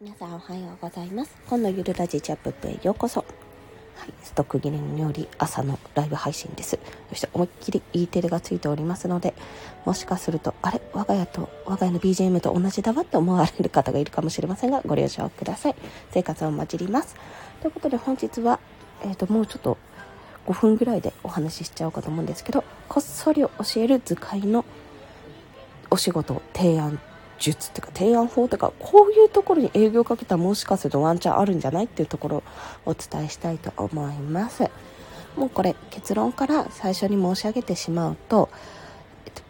[0.00, 1.36] 皆さんおはようございます。
[1.48, 3.24] 今度ゆるラジチャップへようこそ。
[3.96, 6.78] はいストック切れにより朝のライブ配信です。
[7.08, 9.34] そして思いっきり E テレがついておりますので
[9.84, 15.74] もしかするとあれ我が家と我が家の BGM と同じだわって思われる方がいるかもしれませんがご了承ください。
[16.12, 17.16] 生活を混じります。
[17.60, 18.60] ということで本日は
[19.02, 19.78] えっ、ー、ともうちょっと
[20.46, 24.64] 5分ぐらいでお話ししちゃおうかと思うんですけどこっそり教える図解の
[25.90, 27.00] お仕事提案
[27.38, 32.42] 術っていうか提案法とかこういうところに営業かけたらもしかするとワンチャンあるんじゃないっていうところを
[32.86, 34.70] お伝えしたいと思います。
[35.36, 38.48] もうこれ結論から最初に申し上げてしまうと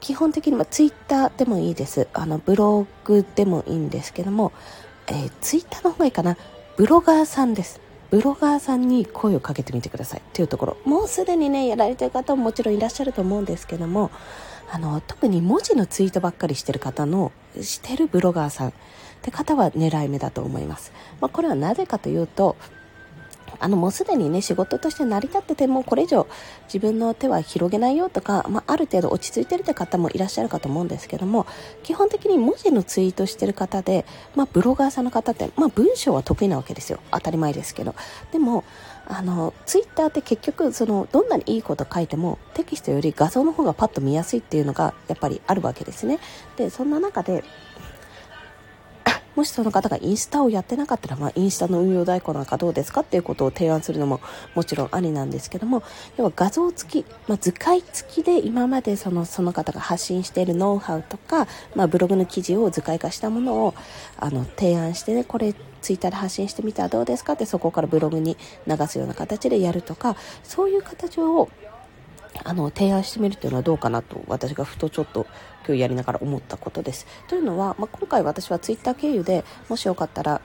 [0.00, 2.08] 基本的にはツイッターでもいいです。
[2.12, 4.52] あのブログでもいいんですけども、
[5.06, 6.36] えー、ツイッターの方がいいかな。
[6.76, 7.80] ブロガーさんです。
[8.10, 10.76] ブロガーさんに声をかけてみてくださいっていうところ。
[10.84, 14.10] もうすでにねやられてる方ももちろんいらっしゃると思うんですけども
[14.70, 18.72] あの特に文字のツイートばっかりしてる方のしてるブロガーさんっ
[19.22, 22.56] て方は狙い目だと思います、まあ、これはなぜかというと
[23.60, 26.26] あのもうすでにね仕事として成り立っててもこれ以上
[26.66, 31.46] 自分の手は広げないよとか、まあ、ある程度落ち着いてるって方もいらっしゃるかと思うんですけども
[31.82, 34.04] 基本的に文字のツイートしてる方で、
[34.36, 37.00] まあ、ブロガーさんの方って、まあ、文章は得意なわけですよ。
[37.10, 37.94] 当たり前ですけど。
[38.32, 38.64] でも
[39.10, 46.18] あのツイッターって結局そのどんなにいいこと書いてもテキストより画像の方がパッと見やすいっていうのがやっぱりあるわけですね。
[46.56, 47.42] でそんな中で
[49.38, 54.20] もしその方がインスタをやってなかったら、まあ、インスタの運用代行なんかどうですかっていうことを提案するのも
[54.56, 55.84] もちろんありなんですけども
[56.16, 63.74] 要は画像付き、まあ、図解付きで今までそのその方が発信しているノウハウとか、まあ、ブログの記事を図解化したものを
[64.16, 71.48] あの提案してねこれツイッターで発信してみたらどうですかってそこからブログに流すような形でやるとかそういう形を
[72.44, 75.26] あの提案してみるというのはどうかなと私がふとちょっと
[75.66, 77.06] 今日やりながら思ったことです。
[77.28, 80.40] というのは、まあ、今回私はツイッター経由でもしよかったら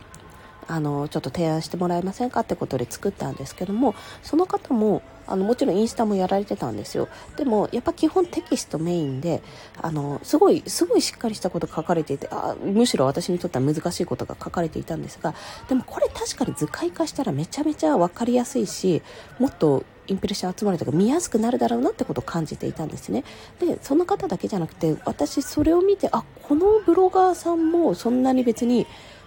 [0.67, 9.41] あのちょっと提案してもらえませんかってことで作ったんですけどもその方もあのもちろんインスタもやられてたんですよでもやっぱ基本テキストメインで
[9.81, 15.33] あのすごいすごいしっかりしたことが書かれていてあむしろ私にとっては難しいことが書かれていたんですが
[15.69, 19.01] でもこれ確かに図解化したらめちゃめちゃ分かりやすいし
[19.39, 23.23] もっとインプレッション集まるとか見やすくなるだろうなってことを感じていたんですね。
[23.59, 28.85] でその方だけじゃなくて私それを見てあこのブロガーさんもそんなに別に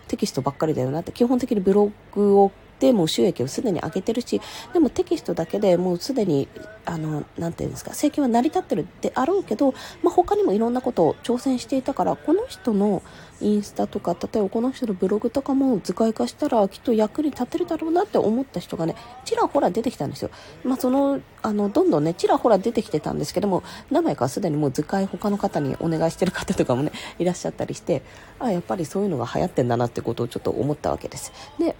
[0.08, 4.40] テキストばっかりだよなって基本的にブログをでも収益をすでに上げてるし
[4.72, 6.48] でもテキストだけでもうすでに
[6.84, 9.72] あのなていうんですか政権は成り立ってるであろうけど、
[10.02, 13.02] まあ、他にもいろんなことを挑戦していたからこの人の
[13.40, 18.94] インスタとか例えばこの人のブログとかも図解化したらきっと役に立てるだろうなって思った人がね
[19.24, 20.30] ちらほら出てきたんですよ、
[20.64, 28.02] まあ、そのあのどんどんねちらほら出てきてたんですけども何枚かすでにもう図解他の方にお願いしてる方とかもねいらっしゃったりして
[28.38, 31.32] あやっぱりそういうのが流行ってんだなってことをちょっと思ったわけです。
[31.58, 31.74] で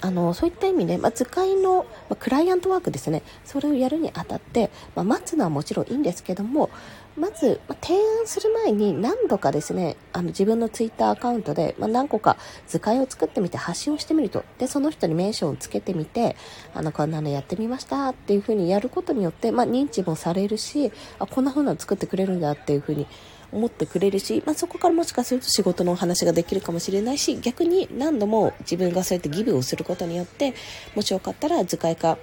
[0.00, 3.22] あのそういった意味で、まあ、図解の、まあ、クライアントワークですね。
[3.44, 6.70] それをやるにあたって、まあ、待つのはもちろんいいんですけども
[7.16, 14.44] まず、ま提案する前に何度かですねあの自分のツイッターアカウントで、ま何個か図解を作ってみて発信をしてみると。
[14.58, 16.36] でその人にメンションをつけてみて
[16.74, 23.06] あのこんなのやってみましたっていう風にやることによって、ま認知もされるしあこんな風なの作ってくれるんだっていう風に
[23.54, 30.54] 思ってくれるし、まあ、そこからもしかすると仕事のお話ができるかもしれないし逆に何度も自分がそうやってギブをすることによって
[30.94, 32.18] もしよかったら図解化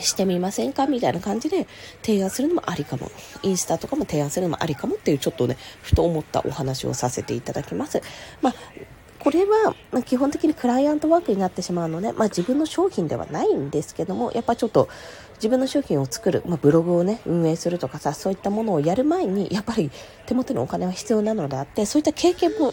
[0.00, 0.86] してみませんか？
[0.86, 1.66] みたいな感じで
[2.02, 3.10] 提案するのもありかも。
[3.42, 8.02] インスタとかも提案するのもありかもっていうちょっとね、ふと思ったお話をさせていただきます。
[8.42, 8.54] まあ
[9.20, 14.88] これは、ま基本的にクライアントワークになってしまうので、まあ、自分の商品ではないんですけどもやっぱちょっと
[15.36, 19.90] 自分の商品を作る、まあ、ブログをね運営するとかさそういったものをやる前にやっぱり
[20.26, 22.72] 手元にお金は必要なのであってそういった経験も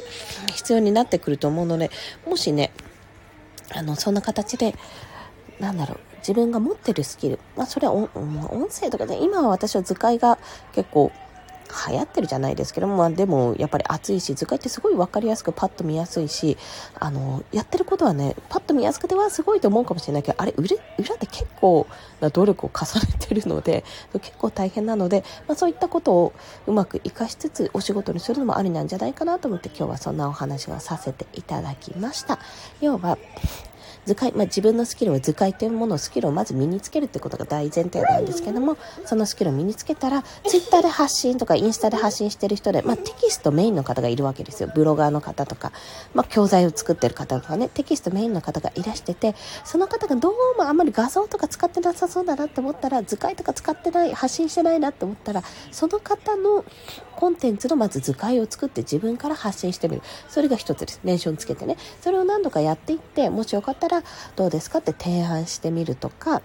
[0.53, 1.89] 必要になってくると思うので
[2.27, 2.71] もしね
[3.73, 4.75] あのそんな形で
[5.59, 8.09] なんだろう自分が持ってるスキル、まあ、それは音
[8.69, 10.39] 声とかね今は私は図解が
[10.73, 11.11] 結構
[11.89, 16.57] 流行ってるじゃないですけども、まあ、でもやっぱり熱いし図解ってすごい分かりやすくパッと見やすいし
[16.99, 21.87] あのやってることはねパッと見やすくてはすごいと思うかもしれないけどあれ裏裏で結構
[22.21, 23.83] な努力を重ねてるので
[24.13, 26.33] 結構大変なので、まあ、そういったことを
[26.67, 32.39] うまく活かしつつお仕事にするのもありなんじゃないかなと思って今日はそんなお話をさせていただきました。
[32.81, 33.17] 要は
[34.05, 44.71] 図解、まあ、自分のスキルは図解というものをスキルをまず身につけるってことが大前提なんですけどもそのスキルを身につけたらツイッターで発信とかインスタで発信してる人で、まあ、テキストメインの方がいるわけですよ。
[44.73, 45.71] ブロガーの方とか、
[46.13, 56.65] まあ、教材を作ってる方とかねテキストメインの方がいらしててその方がどうもあんまり画像とか使ってなさそうだなって思ったら図解とか使ってない発信してないなって思ったらその方の
[57.15, 60.01] コンテンツのまず図解を作って自分から発信してみる。
[60.27, 60.99] それが一つです。
[61.03, 61.77] メンションつけてね。
[62.01, 63.94] それを何度かやっていってもしよかったら
[64.35, 64.79] どうですか？
[64.79, 66.41] って提案してみるとか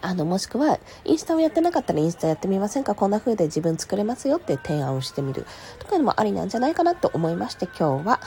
[0.00, 2.94] あの、もしくは、インスタをやってなかったらインスタやってみませんか？
[2.94, 5.46] こんな風で自分作れますよって提案をしてみる
[5.78, 8.20] とかでもありなんじゃないかなと思いまして、今日は、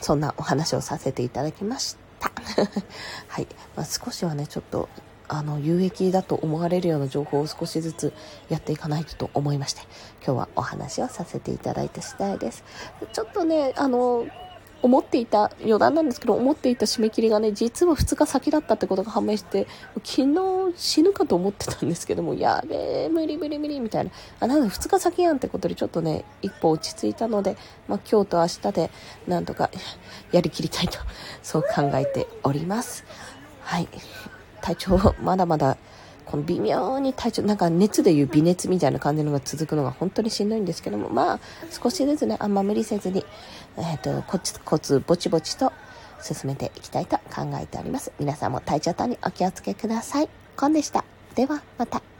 [0.00, 2.30] そんなお話をさせていただきました。
[3.28, 3.46] はい。
[3.76, 4.88] まあ、少しはね、ちょっと、
[5.28, 8.12] あの、有益だと思われるような情報を少しずつ
[8.48, 9.82] やっていかないとと思いまして、
[10.26, 12.64] 今日はお話をさせていただいた次第です。
[13.12, 14.26] ちょっとね、あの、
[14.84, 19.66] 思っていた、余談なんですけど、思っていた締め切りがね、実は2日先だったってことが判明して、
[20.04, 24.10] 昨日死ぬかと思ってたんですけども、やべえ、無理無理無理みたいな。
[24.40, 27.56] あ、なので2日先やんってことでちょっとね、一歩落ち着いたので、
[27.88, 28.90] まあ今日と明日で
[29.26, 29.70] なんとか
[30.32, 30.98] やりきりたいと、
[31.42, 33.06] そう考えております。
[33.62, 33.88] はい。
[34.60, 35.78] 体調、まだまだ
[36.26, 41.40] この微妙に体調、なんか熱でいう微熱みたいな感じのが続くのが本当にしんどいんですけども、まあ、
[41.70, 43.24] 少しずつね、あんま無理せずに、
[43.76, 45.72] えっ、ー、と、コツコツぼちぼちと
[46.22, 48.12] 進めていきたいと考えております。
[48.18, 50.28] 皆さんも体調等にお気をつけください。
[50.56, 51.04] コンでした。
[51.34, 52.13] では、また。